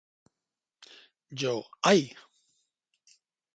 [1.29, 2.15] Yo, ¡ay!